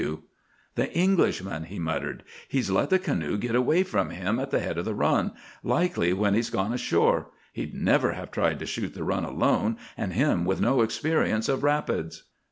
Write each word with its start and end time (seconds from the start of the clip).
W. 0.01 0.23
"The 0.73 0.91
Englishman," 0.93 1.65
he 1.65 1.77
muttered. 1.77 2.23
"He's 2.47 2.71
let 2.71 2.89
the 2.89 2.97
canoe 2.97 3.37
git 3.37 3.53
away 3.53 3.83
from 3.83 4.09
him 4.09 4.39
at 4.39 4.49
the 4.49 4.57
head 4.57 4.79
of 4.79 4.85
the 4.85 4.95
Run, 4.95 5.31
likely, 5.61 6.11
when 6.11 6.33
he's 6.33 6.49
gone 6.49 6.73
ashore. 6.73 7.29
He'd 7.53 7.75
never 7.75 8.13
have 8.13 8.31
tried 8.31 8.57
to 8.57 8.65
shoot 8.65 8.95
the 8.95 9.03
Run 9.03 9.23
alone, 9.25 9.77
an' 9.95 10.09
him 10.09 10.43
with 10.43 10.59
no 10.59 10.81
experience 10.81 11.47
of 11.47 11.61
rapids." 11.61 12.23